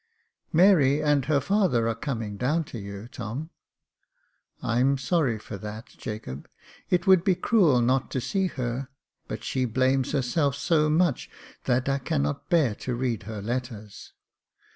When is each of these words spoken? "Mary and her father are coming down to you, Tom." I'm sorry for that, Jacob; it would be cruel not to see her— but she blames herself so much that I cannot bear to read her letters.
"Mary 0.51 0.99
and 0.99 1.25
her 1.25 1.39
father 1.39 1.87
are 1.87 1.93
coming 1.93 2.35
down 2.35 2.63
to 2.63 2.79
you, 2.79 3.07
Tom." 3.07 3.51
I'm 4.63 4.97
sorry 4.97 5.37
for 5.37 5.59
that, 5.59 5.89
Jacob; 5.95 6.49
it 6.89 7.05
would 7.05 7.23
be 7.23 7.35
cruel 7.35 7.81
not 7.81 8.09
to 8.09 8.19
see 8.19 8.47
her— 8.47 8.87
but 9.27 9.43
she 9.43 9.65
blames 9.65 10.13
herself 10.13 10.55
so 10.55 10.89
much 10.89 11.29
that 11.65 11.87
I 11.87 11.99
cannot 11.99 12.49
bear 12.49 12.73
to 12.81 12.95
read 12.95 13.21
her 13.29 13.43
letters. 13.43 14.13